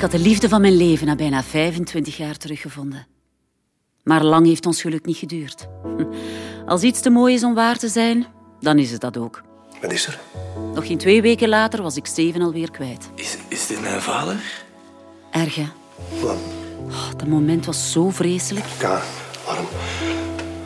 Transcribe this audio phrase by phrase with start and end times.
[0.00, 3.06] Ik had de liefde van mijn leven na bijna 25 jaar teruggevonden.
[4.02, 5.68] Maar lang heeft ons geluk niet geduurd.
[6.66, 8.26] Als iets te mooi is om waar te zijn,
[8.60, 9.42] dan is het dat ook.
[9.80, 10.18] Wat is er?
[10.74, 13.10] Nog geen twee weken later was ik Steven alweer kwijt.
[13.14, 14.36] Is, is dit mijn vader?
[15.30, 15.66] Erg, hè?
[16.20, 16.38] Wat?
[16.88, 18.66] Oh, dat moment was zo vreselijk.
[18.80, 19.02] Ja,
[19.46, 19.66] waarom?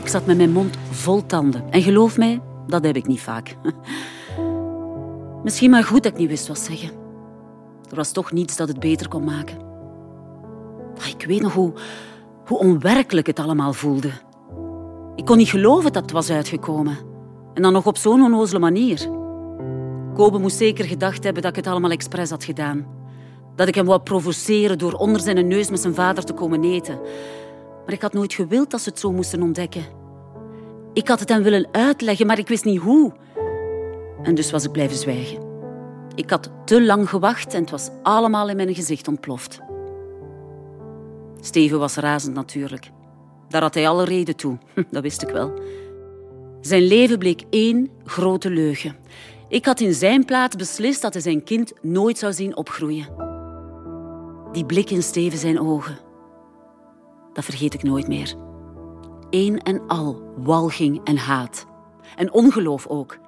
[0.02, 1.64] Ik zat met mijn mond vol tanden.
[1.70, 3.56] En geloof mij, dat heb ik niet vaak.
[5.44, 7.03] Misschien maar goed dat ik niet wist wat zeggen.
[7.94, 9.58] Er was toch niets dat het beter kon maken.
[11.18, 11.72] Ik weet nog hoe,
[12.46, 14.10] hoe onwerkelijk het allemaal voelde.
[15.14, 16.98] Ik kon niet geloven dat het was uitgekomen.
[17.54, 19.08] En dan nog op zo'n onnozele manier.
[20.14, 22.86] Kobe moest zeker gedacht hebben dat ik het allemaal expres had gedaan.
[23.56, 27.00] Dat ik hem wou provoceren door onder zijn neus met zijn vader te komen eten.
[27.84, 29.84] Maar ik had nooit gewild dat ze het zo moesten ontdekken.
[30.92, 33.12] Ik had het hem willen uitleggen, maar ik wist niet hoe.
[34.22, 35.53] En dus was ik blijven zwijgen.
[36.14, 39.60] Ik had te lang gewacht en het was allemaal in mijn gezicht ontploft.
[41.40, 42.90] Steven was razend natuurlijk.
[43.48, 44.58] Daar had hij alle reden toe,
[44.90, 45.52] dat wist ik wel.
[46.60, 48.96] Zijn leven bleek één grote leugen.
[49.48, 53.06] Ik had in zijn plaats beslist dat hij zijn kind nooit zou zien opgroeien.
[54.52, 55.98] Die blik in Steven zijn ogen,
[57.32, 58.34] dat vergeet ik nooit meer.
[59.30, 61.66] Eén en al walging en haat.
[62.16, 63.18] En ongeloof ook.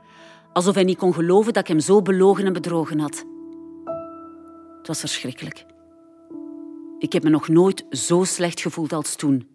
[0.56, 3.24] Alsof hij niet kon geloven dat ik hem zo belogen en bedrogen had.
[4.78, 5.66] Het was verschrikkelijk.
[6.98, 9.48] Ik heb me nog nooit zo slecht gevoeld als toen.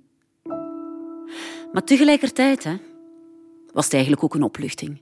[1.71, 2.75] Maar tegelijkertijd hè,
[3.73, 5.01] was het eigenlijk ook een opluchting.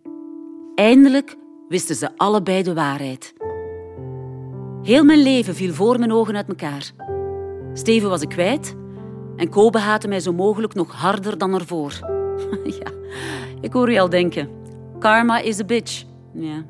[0.75, 1.35] Eindelijk
[1.69, 3.33] wisten ze allebei de waarheid.
[4.81, 6.91] Heel mijn leven viel voor mijn ogen uit elkaar.
[7.73, 8.75] Steven was ik kwijt
[9.35, 11.99] en Kobe haatte mij zo mogelijk nog harder dan ervoor.
[12.79, 12.91] ja,
[13.61, 14.58] ik hoor je al denken.
[14.99, 16.03] Karma is a bitch.
[16.33, 16.65] Ja.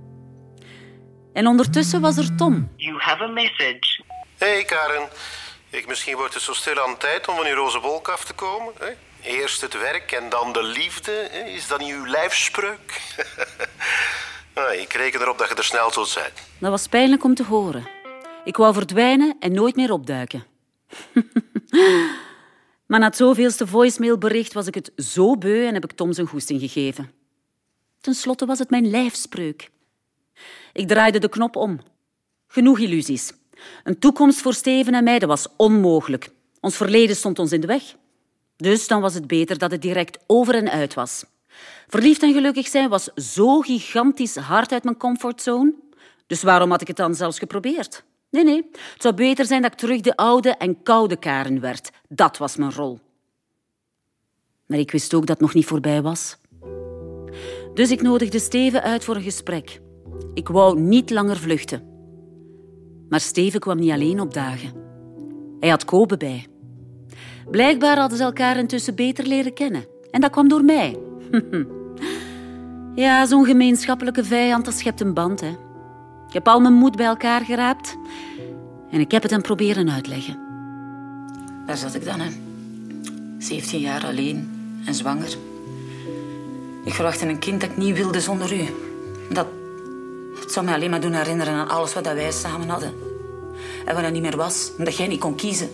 [1.34, 2.70] En ondertussen was er Tom.
[2.76, 4.04] You have a message.
[4.38, 5.08] Hé, hey, Karen.
[5.70, 8.34] Ik, misschien wordt het zo stil aan tijd om van uw roze wolk af te
[8.34, 8.74] komen.
[8.80, 8.90] Hè?
[9.22, 11.28] Eerst het werk en dan de liefde.
[11.32, 11.44] Hè?
[11.44, 13.02] Is dat niet uw lijfspreuk?
[14.54, 16.32] ah, ik reken erop dat je er snel zult zijn.
[16.60, 17.88] Dat was pijnlijk om te horen.
[18.44, 20.46] Ik wou verdwijnen en nooit meer opduiken.
[22.88, 26.28] maar na het zoveelste voicemailbericht was ik het zo beu en heb ik Tom zijn
[26.28, 27.19] goesting gegeven.
[28.02, 29.70] Ten slotte was het mijn lijfspreuk.
[30.74, 31.80] Ik draaide de knop om.
[32.48, 33.34] Genoeg illusies.
[33.84, 36.30] Een toekomst voor Steven en mij dat was onmogelijk.
[36.60, 37.96] Ons verleden stond ons in de weg.
[38.56, 41.26] Dus dan was het beter dat het direct over en uit was.
[41.88, 45.74] Verliefd en gelukkig zijn was zo gigantisch hard uit mijn comfortzone.
[46.28, 48.04] Dus waarom had ik het dan zelfs geprobeerd?
[48.30, 48.70] Nee, nee.
[48.72, 51.90] Het zou beter zijn dat ik terug de oude en koude Karen werd.
[52.08, 53.00] Dat was mijn rol.
[54.66, 56.38] Maar ik wist ook dat het nog niet voorbij was.
[57.74, 59.82] Dus ik nodigde Steven uit voor een gesprek.
[60.34, 61.84] Ik wou niet langer vluchten.
[63.10, 64.72] Maar Steven kwam niet alleen opdagen.
[65.60, 66.46] Hij had Kobe bij.
[67.52, 69.86] Blijkbaar hadden ze elkaar intussen beter leren kennen.
[70.12, 70.98] En dat kwam door mij.
[73.04, 75.42] ja, zo'n gemeenschappelijke vijand, dat schept een band.
[75.42, 75.50] Hè.
[76.28, 77.98] Ik heb al mijn moed bij elkaar geraapt
[78.92, 80.40] en ik heb het hem proberen uitleggen.
[81.66, 82.30] Daar zat ik dan, hè.
[83.38, 84.50] 17 jaar alleen
[84.86, 85.38] en zwanger.
[86.90, 88.66] Ik verwachtte een kind dat ik niet wilde zonder u.
[89.30, 89.48] Dat,
[90.48, 92.94] zou mij alleen maar doen herinneren aan alles wat wij samen hadden.
[93.86, 95.70] En wat dat niet meer was, omdat jij niet kon kiezen.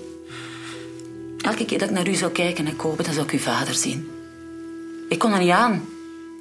[1.38, 3.74] Elke keer dat ik naar u zou kijken en kopen, dan zou ik uw vader
[3.74, 4.12] zien.
[5.10, 5.86] Ik kon er niet aan.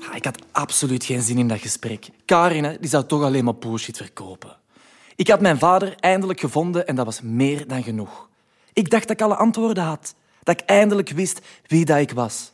[0.00, 2.08] Ja, ik had absoluut geen zin in dat gesprek.
[2.24, 4.56] Karin die zou toch alleen maar bullshit verkopen.
[5.16, 8.28] Ik had mijn vader eindelijk gevonden en dat was meer dan genoeg.
[8.72, 10.14] Ik dacht dat ik alle antwoorden had.
[10.42, 12.52] Dat ik eindelijk wist wie dat ik was.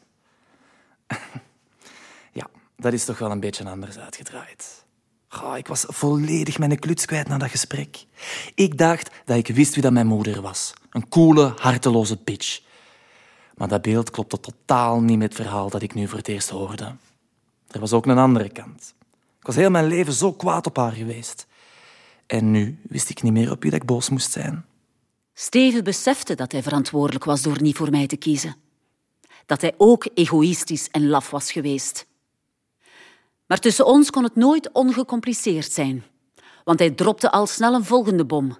[2.80, 4.84] Dat is toch wel een beetje anders uitgedraaid.
[5.56, 8.04] Ik was volledig mijn kluts kwijt na dat gesprek.
[8.54, 10.72] Ik dacht dat ik wist wie dat mijn moeder was.
[10.90, 12.60] Een coole, harteloze bitch.
[13.54, 16.48] Maar dat beeld klopte totaal niet met het verhaal dat ik nu voor het eerst
[16.48, 16.94] hoorde.
[17.70, 18.94] Er was ook een andere kant.
[19.38, 21.46] Ik was heel mijn leven zo kwaad op haar geweest.
[22.26, 24.64] En nu wist ik niet meer op wie dat ik boos moest zijn.
[25.34, 28.56] Steven besefte dat hij verantwoordelijk was door niet voor mij te kiezen.
[29.46, 32.06] Dat hij ook egoïstisch en laf was geweest.
[33.50, 36.04] Maar tussen ons kon het nooit ongecompliceerd zijn,
[36.64, 38.56] want hij dropte al snel een volgende bom.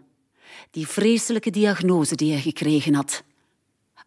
[0.71, 3.23] Die vreselijke diagnose die hij gekregen had.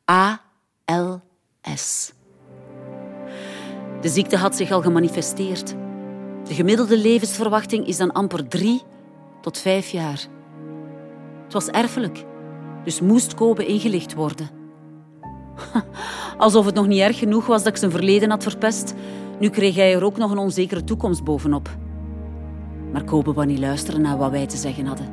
[0.06, 2.13] ALS.
[4.01, 5.68] De ziekte had zich al gemanifesteerd.
[6.47, 8.81] De gemiddelde levensverwachting is dan amper drie
[9.41, 10.27] tot vijf jaar.
[11.44, 12.25] Het was erfelijk,
[12.83, 14.50] dus moest Kobe ingelicht worden.
[16.38, 18.94] Alsof het nog niet erg genoeg was dat ik zijn verleden had verpest,
[19.39, 21.77] nu kreeg hij er ook nog een onzekere toekomst bovenop.
[22.91, 25.09] Maar Kobe wou niet luisteren naar wat wij te zeggen hadden.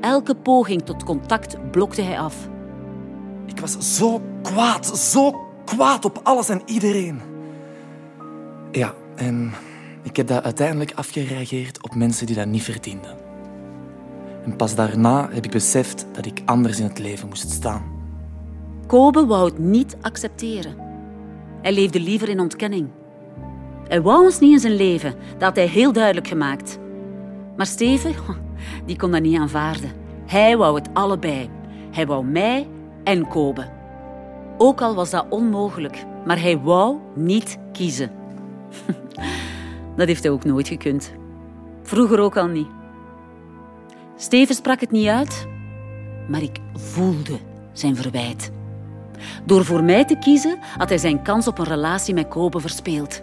[0.00, 2.48] Elke poging tot contact blokte hij af.
[3.46, 7.20] Ik was zo kwaad, zo kwaad op alles en iedereen.
[8.72, 9.52] Ja, en
[10.02, 13.16] ik heb dat uiteindelijk afgereageerd op mensen die dat niet verdienden.
[14.44, 17.82] En pas daarna heb ik beseft dat ik anders in het leven moest staan.
[18.86, 20.74] Kobe wou het niet accepteren.
[21.62, 22.88] Hij leefde liever in ontkenning.
[23.90, 26.78] Hij wou ons niet in zijn leven, dat had hij heel duidelijk gemaakt.
[27.56, 28.14] Maar Steven,
[28.86, 29.90] die kon dat niet aanvaarden.
[30.26, 31.50] Hij wou het allebei.
[31.90, 32.68] Hij wou mij
[33.04, 33.68] en Kobe.
[34.58, 38.10] Ook al was dat onmogelijk, maar hij wou niet kiezen.
[39.96, 41.12] Dat heeft hij ook nooit gekund.
[41.82, 42.68] Vroeger ook al niet.
[44.16, 45.46] Steven sprak het niet uit,
[46.28, 47.38] maar ik voelde
[47.72, 48.50] zijn verwijt.
[49.44, 53.22] Door voor mij te kiezen had hij zijn kans op een relatie met Kobe verspeeld.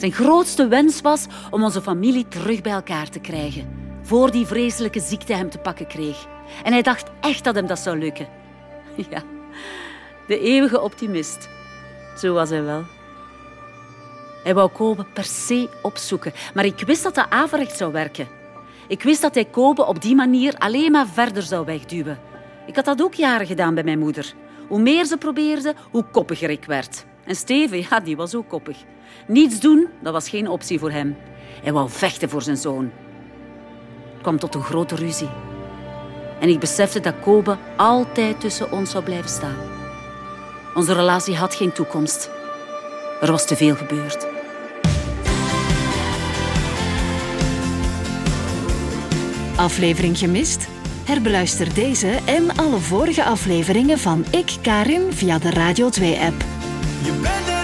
[0.00, 3.68] Zijn grootste wens was om onze familie terug bij elkaar te krijgen,
[4.02, 6.26] voor die vreselijke ziekte hem te pakken kreeg.
[6.64, 8.28] En hij dacht echt dat hem dat zou lukken.
[9.10, 9.22] Ja,
[10.26, 11.48] de eeuwige optimist.
[12.16, 12.84] Zo was hij wel.
[14.42, 18.28] Hij wou Kobe per se opzoeken, maar ik wist dat dat averecht zou werken.
[18.88, 22.20] Ik wist dat hij Kobe op die manier alleen maar verder zou wegduwen.
[22.66, 24.34] Ik had dat ook jaren gedaan bij mijn moeder.
[24.68, 27.08] Hoe meer ze probeerde, hoe koppiger ik werd.
[27.30, 28.76] En Steven, ja, die was ook koppig.
[29.26, 31.16] Niets doen, dat was geen optie voor hem.
[31.62, 32.90] Hij wou vechten voor zijn zoon.
[34.12, 35.28] Het kwam tot een grote ruzie.
[36.40, 39.56] En ik besefte dat Kobe altijd tussen ons zou blijven staan.
[40.74, 42.30] Onze relatie had geen toekomst.
[43.20, 44.26] Er was te veel gebeurd.
[49.56, 50.68] Aflevering gemist?
[51.04, 56.59] Herbeluister deze en alle vorige afleveringen van Ik Karin via de Radio 2-app.
[57.02, 57.59] Je bent